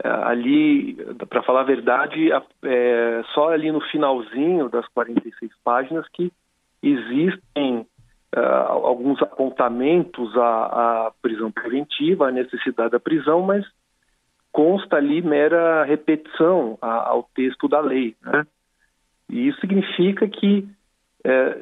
É, 0.04 0.10
ali, 0.10 0.94
para 1.28 1.42
falar 1.42 1.62
a 1.62 1.66
verdade, 1.66 2.30
é, 2.64 3.24
só 3.34 3.50
ali 3.50 3.72
no 3.72 3.82
finalzinho 3.82 4.70
das 4.70 4.88
46 4.90 5.52
páginas 5.64 6.08
que 6.14 6.32
existem 6.84 7.86
é, 8.36 8.40
alguns 8.40 9.20
apontamentos 9.24 10.38
à, 10.38 11.08
à 11.08 11.12
prisão 11.20 11.52
preventiva, 11.52 12.28
à 12.28 12.32
necessidade 12.32 12.92
da 12.92 13.00
prisão, 13.00 13.42
mas 13.42 13.66
consta 14.58 14.96
ali 14.96 15.22
mera 15.22 15.84
repetição 15.84 16.80
ao 16.82 17.30
texto 17.36 17.68
da 17.68 17.80
lei. 17.80 18.16
Né? 18.24 18.44
E 19.30 19.48
isso 19.48 19.60
significa 19.60 20.28
que 20.28 20.68
é, 21.24 21.62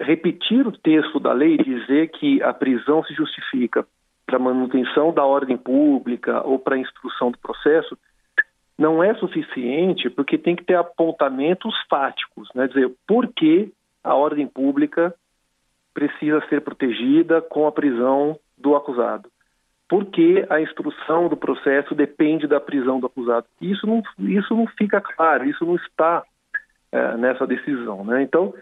repetir 0.00 0.64
o 0.64 0.70
texto 0.70 1.18
da 1.18 1.32
lei, 1.32 1.56
dizer 1.56 2.08
que 2.10 2.40
a 2.44 2.54
prisão 2.54 3.02
se 3.02 3.12
justifica 3.14 3.84
para 4.24 4.38
manutenção 4.38 5.12
da 5.12 5.24
ordem 5.24 5.56
pública 5.56 6.40
ou 6.46 6.56
para 6.56 6.78
instrução 6.78 7.32
do 7.32 7.38
processo, 7.38 7.98
não 8.78 9.02
é 9.02 9.12
suficiente, 9.16 10.08
porque 10.08 10.38
tem 10.38 10.54
que 10.54 10.62
ter 10.62 10.76
apontamentos 10.76 11.74
fáticos, 11.90 12.48
né? 12.54 12.68
dizer, 12.68 12.94
por 13.08 13.26
que 13.26 13.72
a 14.04 14.14
ordem 14.14 14.46
pública 14.46 15.12
precisa 15.92 16.40
ser 16.48 16.60
protegida 16.60 17.42
com 17.42 17.66
a 17.66 17.72
prisão 17.72 18.38
do 18.56 18.76
acusado 18.76 19.28
porque 19.88 20.44
a 20.50 20.60
instrução 20.60 21.28
do 21.28 21.36
processo 21.36 21.94
depende 21.94 22.46
da 22.46 22.60
prisão 22.60 22.98
do 22.98 23.06
acusado. 23.06 23.46
Isso 23.60 23.86
não, 23.86 24.02
isso 24.18 24.54
não 24.54 24.66
fica 24.66 25.00
claro, 25.00 25.44
isso 25.44 25.64
não 25.64 25.76
está 25.76 26.24
é, 26.90 27.16
nessa 27.16 27.46
decisão. 27.46 28.04
Né? 28.04 28.22
Então, 28.22 28.52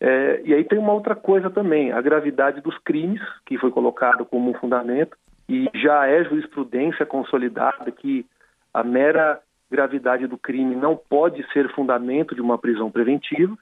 é, 0.00 0.42
e 0.44 0.54
aí 0.54 0.64
tem 0.64 0.78
uma 0.78 0.92
outra 0.92 1.14
coisa 1.14 1.50
também, 1.50 1.92
a 1.92 2.00
gravidade 2.00 2.60
dos 2.60 2.76
crimes, 2.78 3.22
que 3.46 3.58
foi 3.58 3.70
colocado 3.70 4.24
como 4.24 4.50
um 4.50 4.54
fundamento, 4.54 5.16
e 5.48 5.68
já 5.74 6.06
é 6.06 6.24
jurisprudência 6.24 7.04
consolidada 7.04 7.90
que 7.90 8.24
a 8.72 8.82
mera 8.82 9.40
gravidade 9.70 10.26
do 10.26 10.38
crime 10.38 10.74
não 10.74 10.96
pode 10.96 11.46
ser 11.52 11.72
fundamento 11.72 12.34
de 12.34 12.40
uma 12.40 12.58
prisão 12.58 12.90
preventiva. 12.90 13.56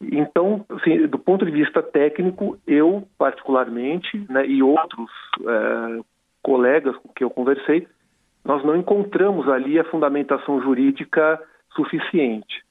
Então, 0.00 0.64
assim, 0.68 1.06
do 1.06 1.18
ponto 1.18 1.44
de 1.44 1.50
vista 1.50 1.82
técnico, 1.82 2.58
eu 2.66 3.06
particularmente, 3.16 4.24
né, 4.28 4.46
e 4.46 4.62
outros 4.62 5.10
é, 5.40 6.00
colegas 6.44 6.94
com 6.98 7.08
que 7.08 7.24
eu 7.24 7.30
conversei, 7.30 7.88
nós 8.44 8.62
não 8.64 8.76
encontramos 8.76 9.48
ali 9.48 9.80
a 9.80 9.84
fundamentação 9.84 10.62
jurídica 10.62 11.40
suficiente. 11.74 12.62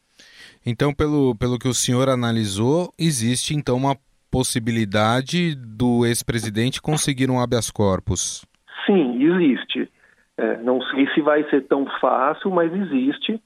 Então, 0.66 0.94
pelo, 0.94 1.36
pelo 1.36 1.60
que 1.60 1.68
o 1.68 1.74
senhor 1.74 2.08
analisou, 2.08 2.94
existe 2.98 3.54
então 3.54 3.76
uma 3.76 3.98
possibilidade 4.32 5.56
do 5.56 6.06
ex-presidente 6.06 6.82
conseguir 6.82 7.30
um 7.30 7.42
habeas 7.42 7.70
corpus? 7.70 8.46
Sim, 8.86 9.22
existe. 9.22 9.92
É, 10.38 10.58
não 10.58 10.82
sei 10.82 11.08
se 11.14 11.22
vai 11.22 11.44
ser 11.50 11.68
tão 11.68 11.86
fácil, 12.00 12.50
mas 12.52 12.74
existe 12.74 13.42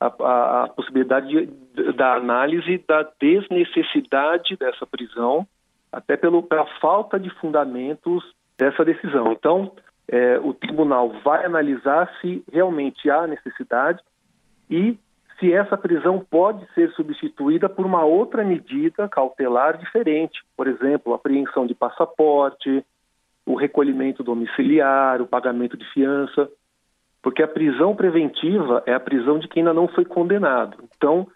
a, 0.00 0.06
a, 0.06 0.64
a 0.64 0.68
possibilidade 0.68 1.28
de, 1.28 1.92
da 1.92 2.14
análise 2.14 2.82
da 2.88 3.08
desnecessidade 3.20 4.56
dessa 4.56 4.86
prisão, 4.86 5.46
até 5.92 6.16
pelo, 6.16 6.42
pela 6.42 6.66
falta 6.80 7.18
de 7.20 7.30
fundamentos 7.38 8.24
dessa 8.62 8.84
decisão. 8.84 9.32
Então, 9.32 9.72
é, 10.06 10.38
o 10.38 10.54
tribunal 10.54 11.10
vai 11.24 11.44
analisar 11.44 12.08
se 12.20 12.44
realmente 12.52 13.10
há 13.10 13.26
necessidade 13.26 14.00
e 14.70 14.96
se 15.38 15.52
essa 15.52 15.76
prisão 15.76 16.24
pode 16.30 16.64
ser 16.72 16.92
substituída 16.92 17.68
por 17.68 17.84
uma 17.84 18.04
outra 18.04 18.44
medida 18.44 19.08
cautelar 19.08 19.76
diferente, 19.76 20.40
por 20.56 20.68
exemplo, 20.68 21.12
apreensão 21.12 21.66
de 21.66 21.74
passaporte, 21.74 22.84
o 23.44 23.56
recolhimento 23.56 24.22
domiciliar, 24.22 25.20
o 25.20 25.26
pagamento 25.26 25.76
de 25.76 25.84
fiança, 25.92 26.48
porque 27.20 27.42
a 27.42 27.48
prisão 27.48 27.96
preventiva 27.96 28.84
é 28.86 28.94
a 28.94 29.00
prisão 29.00 29.40
de 29.40 29.48
quem 29.48 29.62
ainda 29.62 29.74
não 29.74 29.88
foi 29.88 30.04
condenado. 30.04 30.76
Então, 30.96 31.26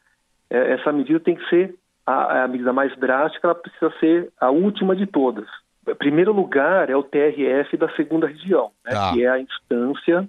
é, 0.48 0.74
essa 0.74 0.92
medida 0.92 1.18
tem 1.18 1.34
que 1.34 1.48
ser 1.48 1.74
a, 2.06 2.44
a 2.44 2.48
medida 2.48 2.72
mais 2.72 2.96
drástica, 2.96 3.48
ela 3.48 3.54
precisa 3.56 3.92
ser 3.98 4.30
a 4.40 4.50
última 4.50 4.94
de 4.94 5.06
todas 5.06 5.48
primeiro 5.94 6.32
lugar 6.32 6.90
é 6.90 6.96
o 6.96 7.02
TRF 7.02 7.76
da 7.76 7.88
segunda 7.94 8.26
região, 8.26 8.70
né, 8.84 8.92
tá. 8.92 9.12
que 9.12 9.24
é 9.24 9.28
a 9.28 9.40
instância 9.40 10.28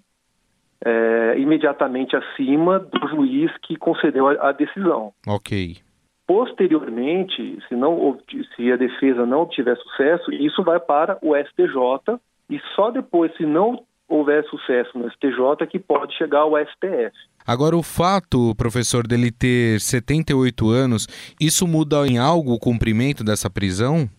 é, 0.85 1.35
imediatamente 1.37 2.15
acima 2.15 2.79
do 2.79 3.07
juiz 3.09 3.51
que 3.63 3.75
concedeu 3.75 4.27
a, 4.27 4.49
a, 4.49 4.51
decisão. 4.51 5.13
Ok. 5.25 5.77
Posteriormente, 6.27 7.57
se, 7.67 7.75
não, 7.75 8.17
se 8.55 8.71
a 8.71 8.75
defesa 8.75 9.25
não 9.25 9.41
obtiver 9.41 9.77
sucesso, 9.77 10.31
isso 10.31 10.63
vai 10.63 10.79
para 10.79 11.17
o 11.21 11.35
STJ 11.35 12.19
e 12.49 12.59
só 12.75 12.91
depois, 12.91 13.35
se 13.37 13.45
não 13.45 13.83
houver 14.07 14.43
sucesso 14.45 14.97
no 14.97 15.09
STJ, 15.11 15.67
que 15.69 15.79
pode 15.79 16.15
chegar 16.17 16.39
ao 16.39 16.57
STF. 16.57 17.11
Agora, 17.45 17.77
o 17.77 17.83
fato, 17.83 18.53
professor, 18.55 19.07
dele 19.07 19.31
ter 19.31 19.79
78 19.79 20.69
anos, 20.69 21.07
isso 21.39 21.65
muda 21.65 22.05
em 22.05 22.17
algo 22.17 22.53
o 22.53 22.59
cumprimento 22.59 23.23
dessa 23.23 23.49
prisão? 23.49 24.09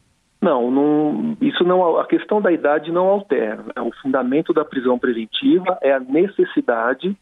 Não, 0.40 0.70
não, 0.70 1.36
isso 1.40 1.64
não, 1.64 1.98
a 1.98 2.06
questão 2.06 2.40
da 2.40 2.52
idade 2.52 2.92
não 2.92 3.08
altera. 3.08 3.56
Né? 3.56 3.82
O 3.82 3.92
fundamento 4.00 4.52
da 4.52 4.64
prisão 4.64 4.98
preventiva 4.98 5.78
é 5.82 5.92
a 5.92 6.00
necessidade 6.00 7.16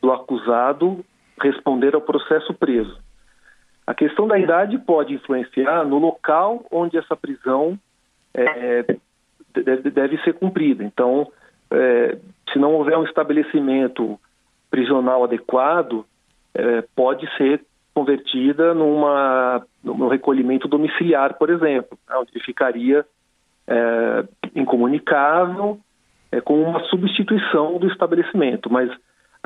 do 0.00 0.10
acusado 0.10 1.04
responder 1.40 1.94
ao 1.94 2.00
processo 2.00 2.54
preso. 2.54 2.98
A 3.86 3.94
questão 3.94 4.26
da 4.26 4.38
idade 4.38 4.78
pode 4.78 5.14
influenciar 5.14 5.84
no 5.84 5.98
local 5.98 6.64
onde 6.72 6.96
essa 6.96 7.14
prisão 7.14 7.78
é, 8.34 8.84
deve, 9.54 9.90
deve, 9.90 10.18
ser 10.22 10.34
cumprida. 10.34 10.82
Então, 10.82 11.30
é, 11.70 12.18
se 12.52 12.58
não 12.58 12.72
houver 12.74 12.98
um 12.98 13.04
estabelecimento 13.04 14.18
prisional 14.70 15.24
adequado, 15.24 16.04
é, 16.54 16.82
pode 16.96 17.28
ser 17.36 17.62
convertida 17.96 18.74
numa, 18.74 19.64
num 19.82 20.06
recolhimento 20.06 20.68
domiciliar, 20.68 21.38
por 21.38 21.48
exemplo, 21.48 21.98
né, 22.06 22.14
onde 22.18 22.44
ficaria 22.44 23.06
é, 23.66 24.24
incomunicável 24.54 25.78
é, 26.30 26.38
com 26.42 26.60
uma 26.62 26.84
substituição 26.90 27.78
do 27.78 27.88
estabelecimento. 27.88 28.70
Mas 28.70 28.90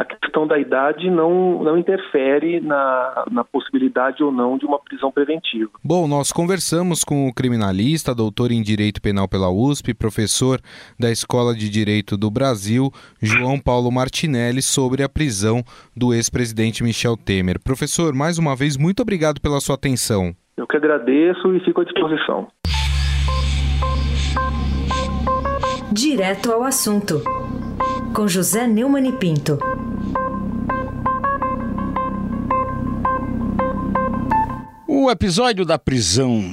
a 0.00 0.04
questão 0.04 0.46
da 0.46 0.58
idade 0.58 1.10
não, 1.10 1.62
não 1.62 1.76
interfere 1.76 2.58
na, 2.60 3.24
na 3.30 3.44
possibilidade 3.44 4.24
ou 4.24 4.32
não 4.32 4.56
de 4.56 4.64
uma 4.64 4.78
prisão 4.78 5.12
preventiva. 5.12 5.70
Bom, 5.84 6.08
nós 6.08 6.32
conversamos 6.32 7.04
com 7.04 7.28
o 7.28 7.34
criminalista, 7.34 8.14
doutor 8.14 8.50
em 8.50 8.62
Direito 8.62 9.02
Penal 9.02 9.28
pela 9.28 9.50
USP, 9.50 9.92
professor 9.92 10.58
da 10.98 11.10
Escola 11.10 11.54
de 11.54 11.68
Direito 11.68 12.16
do 12.16 12.30
Brasil, 12.30 12.90
João 13.20 13.60
Paulo 13.60 13.90
Martinelli, 13.92 14.62
sobre 14.62 15.02
a 15.02 15.08
prisão 15.08 15.62
do 15.94 16.14
ex-presidente 16.14 16.82
Michel 16.82 17.16
Temer. 17.18 17.60
Professor, 17.62 18.14
mais 18.14 18.38
uma 18.38 18.56
vez, 18.56 18.78
muito 18.78 19.02
obrigado 19.02 19.38
pela 19.38 19.60
sua 19.60 19.74
atenção. 19.74 20.34
Eu 20.56 20.66
que 20.66 20.78
agradeço 20.78 21.54
e 21.54 21.60
fico 21.60 21.82
à 21.82 21.84
disposição. 21.84 22.48
Direto 25.92 26.52
ao 26.52 26.62
assunto, 26.62 27.22
com 28.14 28.26
José 28.26 28.66
Neumann 28.66 29.08
e 29.08 29.12
Pinto. 29.12 29.58
O 34.92 35.08
episódio 35.08 35.64
da 35.64 35.78
prisão 35.78 36.52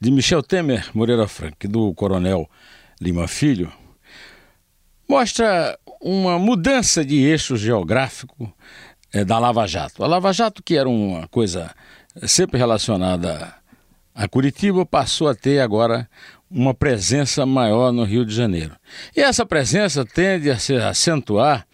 de 0.00 0.12
Michel 0.12 0.44
Temer 0.44 0.88
Moreira 0.94 1.26
Frank, 1.26 1.66
do 1.66 1.92
coronel 1.92 2.48
Lima 3.00 3.26
Filho, 3.26 3.72
mostra 5.08 5.76
uma 6.00 6.38
mudança 6.38 7.04
de 7.04 7.16
eixo 7.16 7.56
geográfico 7.56 8.54
é, 9.12 9.24
da 9.24 9.40
Lava 9.40 9.66
Jato. 9.66 10.04
A 10.04 10.06
Lava 10.06 10.32
Jato, 10.32 10.62
que 10.62 10.76
era 10.76 10.88
uma 10.88 11.26
coisa 11.26 11.74
sempre 12.28 12.58
relacionada 12.58 13.52
a 14.14 14.28
Curitiba, 14.28 14.86
passou 14.86 15.26
a 15.26 15.34
ter 15.34 15.58
agora 15.58 16.08
uma 16.48 16.72
presença 16.72 17.44
maior 17.44 17.90
no 17.90 18.04
Rio 18.04 18.24
de 18.24 18.32
Janeiro. 18.32 18.76
E 19.16 19.20
essa 19.20 19.44
presença 19.44 20.04
tende 20.04 20.48
a 20.48 20.60
se 20.60 20.76
acentuar 20.76 21.66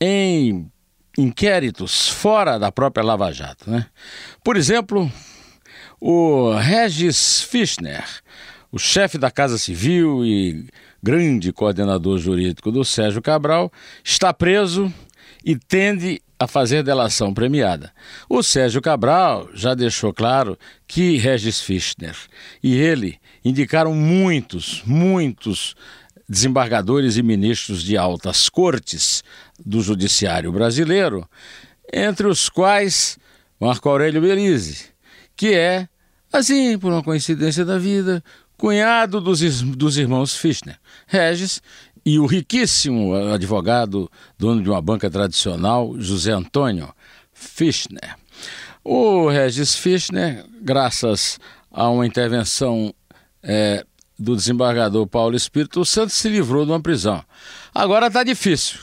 em 0.00 0.70
inquéritos 1.16 2.08
fora 2.08 2.58
da 2.58 2.70
própria 2.70 3.04
Lava 3.04 3.32
Jato. 3.32 3.70
Né? 3.70 3.86
Por 4.44 4.56
exemplo, 4.56 5.10
o 6.00 6.54
Regis 6.54 7.42
Fischner, 7.42 8.04
o 8.70 8.78
chefe 8.78 9.18
da 9.18 9.30
Casa 9.30 9.58
Civil 9.58 10.24
e 10.24 10.66
grande 11.02 11.52
coordenador 11.52 12.18
jurídico 12.18 12.70
do 12.70 12.84
Sérgio 12.84 13.22
Cabral, 13.22 13.72
está 14.04 14.32
preso 14.32 14.92
e 15.44 15.56
tende 15.56 16.20
a 16.38 16.46
fazer 16.46 16.82
delação 16.82 17.32
premiada. 17.32 17.92
O 18.28 18.42
Sérgio 18.42 18.82
Cabral 18.82 19.48
já 19.54 19.74
deixou 19.74 20.12
claro 20.12 20.58
que 20.86 21.16
Regis 21.16 21.60
Fischner 21.60 22.14
e 22.62 22.74
ele 22.74 23.18
indicaram 23.44 23.94
muitos, 23.94 24.82
muitos 24.84 25.74
desembargadores 26.28 27.16
e 27.16 27.22
ministros 27.22 27.82
de 27.82 27.96
altas 27.96 28.48
cortes 28.48 29.22
do 29.64 29.80
judiciário 29.80 30.52
brasileiro, 30.52 31.28
entre 31.92 32.26
os 32.26 32.48
quais 32.48 33.18
Marco 33.60 33.88
Aurélio 33.88 34.20
Belize, 34.20 34.86
que 35.36 35.54
é, 35.54 35.88
assim, 36.32 36.78
por 36.78 36.92
uma 36.92 37.02
coincidência 37.02 37.64
da 37.64 37.78
vida, 37.78 38.22
cunhado 38.56 39.20
dos, 39.20 39.62
dos 39.62 39.96
irmãos 39.96 40.36
Fischner, 40.36 40.78
Regis, 41.06 41.62
e 42.04 42.20
o 42.20 42.26
riquíssimo 42.26 43.14
advogado, 43.14 44.08
dono 44.38 44.62
de 44.62 44.70
uma 44.70 44.80
banca 44.80 45.10
tradicional, 45.10 45.94
José 45.98 46.30
Antônio 46.32 46.94
Fischner. 47.32 48.16
O 48.84 49.28
Regis 49.28 49.74
Fischner, 49.74 50.44
graças 50.62 51.40
a 51.68 51.88
uma 51.88 52.06
intervenção 52.06 52.94
é, 53.42 53.84
do 54.18 54.34
desembargador 54.34 55.06
Paulo 55.06 55.36
Espírito 55.36 55.84
Santo 55.84 56.12
se 56.12 56.28
livrou 56.28 56.64
de 56.64 56.72
uma 56.72 56.80
prisão. 56.80 57.22
Agora 57.74 58.06
está 58.06 58.22
difícil. 58.22 58.78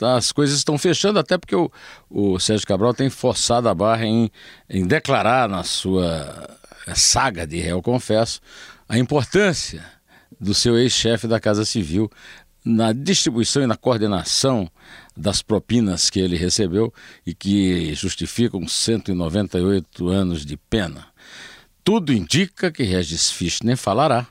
As 0.00 0.32
coisas 0.32 0.56
estão 0.56 0.76
fechando, 0.76 1.18
até 1.18 1.38
porque 1.38 1.54
o, 1.54 1.70
o 2.10 2.38
Sérgio 2.40 2.66
Cabral 2.66 2.92
tem 2.92 3.08
forçado 3.08 3.68
a 3.68 3.74
barra 3.74 4.04
em, 4.04 4.30
em 4.68 4.86
declarar 4.86 5.48
na 5.48 5.62
sua 5.62 6.58
é, 6.86 6.94
saga 6.94 7.46
de 7.46 7.60
réu 7.60 7.80
confesso 7.80 8.40
a 8.88 8.98
importância 8.98 9.84
do 10.40 10.54
seu 10.54 10.76
ex-chefe 10.76 11.28
da 11.28 11.38
Casa 11.38 11.64
Civil 11.64 12.10
na 12.64 12.92
distribuição 12.92 13.62
e 13.62 13.66
na 13.66 13.76
coordenação 13.76 14.70
das 15.16 15.42
propinas 15.42 16.10
que 16.10 16.20
ele 16.20 16.36
recebeu 16.36 16.92
e 17.26 17.34
que 17.34 17.94
justificam 17.94 18.66
198 18.66 20.08
anos 20.08 20.44
de 20.44 20.56
pena. 20.56 21.06
Tudo 21.84 22.12
indica 22.12 22.70
que 22.70 22.82
Regis 22.82 23.30
Fischner 23.30 23.76
falará 23.76 24.26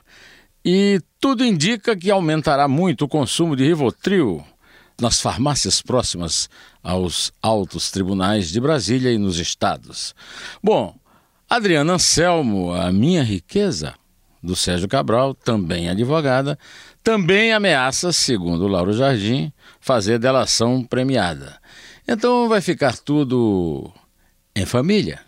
e 0.64 1.00
tudo 1.20 1.44
indica 1.44 1.96
que 1.96 2.10
aumentará 2.10 2.68
muito 2.68 3.04
o 3.04 3.08
consumo 3.08 3.56
de 3.56 3.64
Rivotril 3.64 4.44
nas 5.00 5.20
farmácias 5.20 5.80
próximas 5.80 6.48
aos 6.82 7.32
altos 7.40 7.90
tribunais 7.90 8.50
de 8.50 8.60
Brasília 8.60 9.12
e 9.12 9.18
nos 9.18 9.38
estados. 9.38 10.14
Bom, 10.62 10.94
Adriana 11.48 11.94
Anselmo, 11.94 12.72
a 12.72 12.90
minha 12.92 13.22
riqueza, 13.22 13.94
do 14.42 14.54
Sérgio 14.54 14.88
Cabral, 14.88 15.34
também 15.34 15.88
advogada, 15.88 16.58
também 17.02 17.52
ameaça, 17.52 18.12
segundo 18.12 18.68
Lauro 18.68 18.92
Jardim, 18.92 19.52
fazer 19.80 20.18
delação 20.18 20.84
premiada. 20.84 21.58
Então 22.06 22.48
vai 22.48 22.60
ficar 22.60 22.96
tudo 22.96 23.92
em 24.54 24.64
família. 24.64 25.27